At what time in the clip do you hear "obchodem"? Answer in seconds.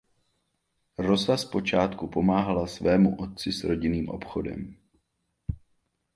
4.09-4.75